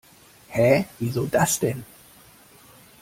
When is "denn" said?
1.59-1.85